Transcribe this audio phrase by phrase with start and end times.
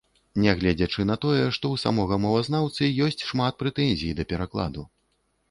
[0.43, 4.89] Нягледзячы на тое, што ў самога мовазнаўцы ёсць шмат прэтэнзій да перакладу.